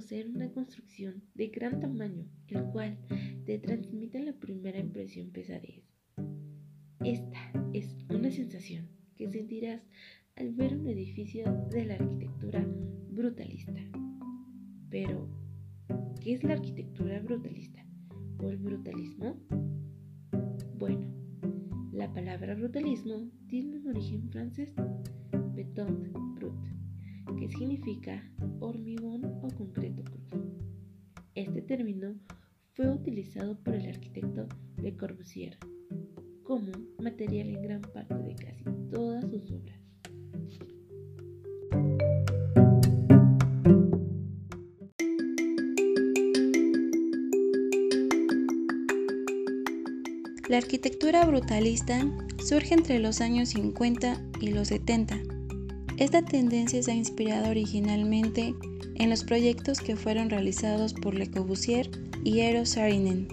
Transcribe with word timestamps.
conocer 0.00 0.30
una 0.30 0.50
construcción 0.50 1.22
de 1.34 1.48
gran 1.48 1.78
tamaño, 1.78 2.24
el 2.48 2.64
cual 2.72 2.96
te 3.44 3.58
transmite 3.58 4.18
la 4.18 4.32
primera 4.32 4.78
impresión 4.78 5.30
pesadez. 5.30 5.84
Esta 7.04 7.52
es 7.74 7.98
una 8.08 8.30
sensación 8.30 8.88
que 9.14 9.28
sentirás 9.28 9.82
al 10.36 10.54
ver 10.54 10.74
un 10.74 10.86
edificio 10.86 11.44
de 11.70 11.84
la 11.84 11.94
arquitectura 11.96 12.66
brutalista. 13.10 13.74
Pero, 14.88 15.28
¿qué 16.22 16.32
es 16.32 16.44
la 16.44 16.54
arquitectura 16.54 17.20
brutalista 17.20 17.84
o 18.38 18.48
el 18.48 18.56
brutalismo? 18.56 19.36
Bueno, 20.78 21.12
la 21.92 22.10
palabra 22.10 22.54
brutalismo 22.54 23.28
tiene 23.48 23.76
un 23.76 23.88
origen 23.88 24.30
francés, 24.30 24.72
beton 25.54 26.10
brut, 26.36 26.79
que 27.36 27.48
significa 27.48 28.22
hormigón 28.60 29.24
o 29.42 29.48
concreto 29.56 30.02
crudo. 30.04 30.50
Este 31.34 31.62
término 31.62 32.14
fue 32.72 32.90
utilizado 32.90 33.58
por 33.62 33.74
el 33.74 33.86
arquitecto 33.86 34.46
Le 34.76 34.96
Corbusier 34.96 35.56
como 36.42 36.72
material 36.98 37.48
en 37.48 37.62
gran 37.62 37.80
parte 37.80 38.14
de 38.14 38.34
casi 38.34 38.64
todas 38.90 39.24
sus 39.30 39.50
obras. 39.52 39.80
La 50.48 50.56
arquitectura 50.56 51.24
brutalista 51.26 52.00
surge 52.44 52.74
entre 52.74 52.98
los 52.98 53.20
años 53.20 53.50
50 53.50 54.20
y 54.40 54.50
los 54.50 54.66
70. 54.68 55.39
Esta 56.00 56.22
tendencia 56.22 56.82
se 56.82 56.92
ha 56.92 56.94
inspirado 56.94 57.50
originalmente 57.50 58.54
en 58.94 59.10
los 59.10 59.22
proyectos 59.22 59.80
que 59.80 59.96
fueron 59.96 60.30
realizados 60.30 60.94
por 60.94 61.14
Le 61.14 61.30
Corbusier 61.30 61.90
y 62.24 62.40
Eero 62.40 62.64
Saarinen. 62.64 63.28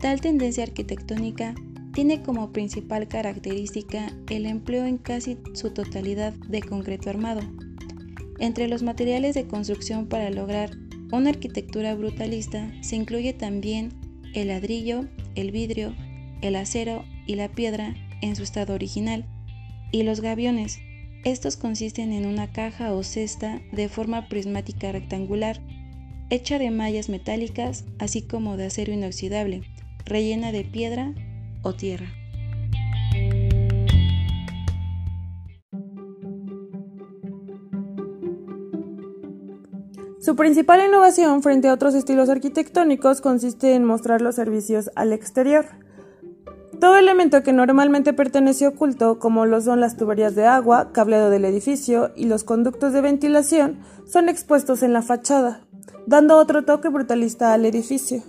Tal 0.00 0.22
tendencia 0.22 0.64
arquitectónica 0.64 1.54
tiene 1.92 2.22
como 2.22 2.50
principal 2.50 3.08
característica 3.08 4.10
el 4.30 4.46
empleo 4.46 4.86
en 4.86 4.96
casi 4.96 5.36
su 5.52 5.74
totalidad 5.74 6.32
de 6.32 6.62
concreto 6.62 7.10
armado. 7.10 7.42
Entre 8.38 8.68
los 8.68 8.82
materiales 8.82 9.34
de 9.34 9.46
construcción 9.46 10.06
para 10.06 10.30
lograr 10.30 10.70
una 11.12 11.28
arquitectura 11.28 11.94
brutalista 11.94 12.72
se 12.80 12.96
incluye 12.96 13.34
también 13.34 13.92
el 14.32 14.48
ladrillo, 14.48 15.04
el 15.34 15.50
vidrio, 15.50 15.94
el 16.40 16.56
acero 16.56 17.04
y 17.26 17.34
la 17.34 17.50
piedra 17.50 17.94
en 18.22 18.34
su 18.34 18.44
estado 18.44 18.72
original, 18.72 19.26
y 19.90 20.04
los 20.04 20.22
gaviones. 20.22 20.78
Estos 21.24 21.56
consisten 21.56 22.12
en 22.12 22.26
una 22.26 22.50
caja 22.50 22.92
o 22.92 23.04
cesta 23.04 23.60
de 23.70 23.88
forma 23.88 24.28
prismática 24.28 24.90
rectangular, 24.90 25.60
hecha 26.30 26.58
de 26.58 26.72
mallas 26.72 27.08
metálicas, 27.08 27.84
así 28.00 28.22
como 28.22 28.56
de 28.56 28.66
acero 28.66 28.92
inoxidable, 28.92 29.62
rellena 30.04 30.50
de 30.50 30.64
piedra 30.64 31.14
o 31.62 31.74
tierra. 31.74 32.06
Su 40.18 40.34
principal 40.34 40.84
innovación 40.84 41.42
frente 41.42 41.68
a 41.68 41.74
otros 41.74 41.94
estilos 41.94 42.28
arquitectónicos 42.30 43.20
consiste 43.20 43.74
en 43.74 43.84
mostrar 43.84 44.22
los 44.22 44.34
servicios 44.34 44.90
al 44.96 45.12
exterior. 45.12 45.66
Todo 46.80 46.96
elemento 46.96 47.42
que 47.42 47.52
normalmente 47.52 48.12
pertenece 48.12 48.66
oculto, 48.66 49.18
como 49.18 49.46
lo 49.46 49.60
son 49.60 49.80
las 49.80 49.96
tuberías 49.96 50.34
de 50.34 50.46
agua, 50.46 50.90
cableado 50.92 51.30
del 51.30 51.44
edificio 51.44 52.10
y 52.16 52.26
los 52.26 52.44
conductos 52.44 52.92
de 52.92 53.00
ventilación, 53.00 53.78
son 54.04 54.28
expuestos 54.28 54.82
en 54.82 54.92
la 54.92 55.02
fachada, 55.02 55.60
dando 56.06 56.38
otro 56.38 56.64
toque 56.64 56.88
brutalista 56.88 57.52
al 57.52 57.64
edificio. 57.66 58.22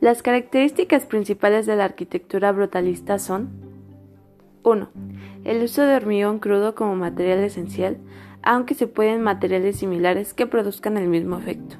Las 0.00 0.22
características 0.22 1.04
principales 1.04 1.66
de 1.66 1.74
la 1.74 1.84
arquitectura 1.84 2.52
brutalista 2.52 3.18
son 3.18 3.50
1. 4.62 4.88
El 5.44 5.64
uso 5.64 5.82
de 5.82 5.96
hormigón 5.96 6.38
crudo 6.38 6.74
como 6.74 6.94
material 6.94 7.40
esencial, 7.40 7.98
aunque 8.46 8.74
se 8.74 8.86
pueden 8.86 9.22
materiales 9.22 9.76
similares 9.76 10.32
que 10.32 10.46
produzcan 10.46 10.96
el 10.96 11.08
mismo 11.08 11.36
efecto. 11.36 11.76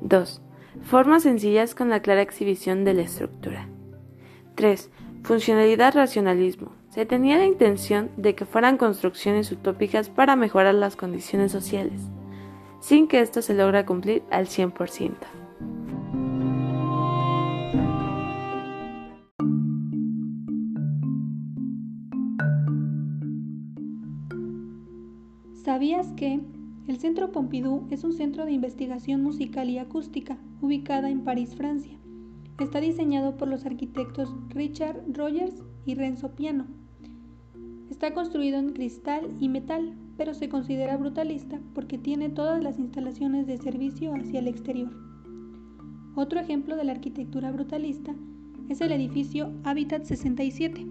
2. 0.00 0.40
Formas 0.82 1.24
sencillas 1.24 1.74
con 1.74 1.90
la 1.90 2.00
clara 2.00 2.22
exhibición 2.22 2.84
de 2.84 2.94
la 2.94 3.02
estructura. 3.02 3.68
3. 4.54 4.90
Funcionalidad 5.22 5.94
racionalismo. 5.94 6.72
Se 6.88 7.04
tenía 7.04 7.36
la 7.36 7.44
intención 7.44 8.10
de 8.16 8.34
que 8.34 8.46
fueran 8.46 8.78
construcciones 8.78 9.52
utópicas 9.52 10.08
para 10.08 10.34
mejorar 10.34 10.74
las 10.74 10.96
condiciones 10.96 11.52
sociales, 11.52 12.00
sin 12.80 13.06
que 13.06 13.20
esto 13.20 13.42
se 13.42 13.52
logre 13.52 13.84
cumplir 13.84 14.22
al 14.30 14.46
100%. 14.46 15.12
¿Sabías 25.66 26.12
que 26.12 26.38
el 26.86 26.98
Centro 26.98 27.32
Pompidou 27.32 27.88
es 27.90 28.04
un 28.04 28.12
centro 28.12 28.44
de 28.44 28.52
investigación 28.52 29.20
musical 29.20 29.68
y 29.68 29.78
acústica 29.78 30.38
ubicada 30.60 31.10
en 31.10 31.24
París, 31.24 31.56
Francia? 31.56 31.98
Está 32.60 32.80
diseñado 32.80 33.36
por 33.36 33.48
los 33.48 33.66
arquitectos 33.66 34.32
Richard 34.50 35.02
Rogers 35.12 35.64
y 35.84 35.96
Renzo 35.96 36.36
Piano. 36.36 36.66
Está 37.90 38.14
construido 38.14 38.60
en 38.60 38.74
cristal 38.74 39.28
y 39.40 39.48
metal, 39.48 39.92
pero 40.16 40.34
se 40.34 40.48
considera 40.48 40.96
brutalista 40.96 41.58
porque 41.74 41.98
tiene 41.98 42.28
todas 42.28 42.62
las 42.62 42.78
instalaciones 42.78 43.48
de 43.48 43.58
servicio 43.58 44.14
hacia 44.14 44.38
el 44.38 44.46
exterior. 44.46 44.92
Otro 46.14 46.38
ejemplo 46.38 46.76
de 46.76 46.84
la 46.84 46.92
arquitectura 46.92 47.50
brutalista 47.50 48.14
es 48.68 48.80
el 48.80 48.92
edificio 48.92 49.50
Habitat 49.64 50.04
67, 50.04 50.86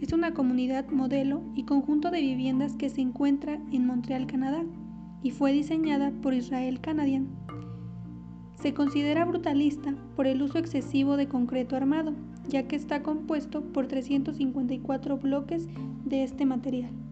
es 0.00 0.12
una 0.12 0.34
comunidad 0.34 0.88
modelo 0.88 1.42
y 1.54 1.64
conjunto 1.64 2.10
de 2.10 2.20
viviendas 2.20 2.76
que 2.76 2.90
se 2.90 3.00
encuentra 3.00 3.58
en 3.72 3.86
Montreal, 3.86 4.26
Canadá, 4.26 4.64
y 5.22 5.30
fue 5.30 5.52
diseñada 5.52 6.10
por 6.22 6.34
Israel 6.34 6.80
Canadian. 6.80 7.28
Se 8.54 8.74
considera 8.74 9.24
brutalista 9.24 9.94
por 10.16 10.26
el 10.26 10.42
uso 10.42 10.58
excesivo 10.58 11.16
de 11.16 11.28
concreto 11.28 11.76
armado, 11.76 12.14
ya 12.48 12.66
que 12.68 12.76
está 12.76 13.02
compuesto 13.02 13.62
por 13.72 13.86
354 13.86 15.18
bloques 15.18 15.66
de 16.04 16.22
este 16.22 16.46
material. 16.46 17.03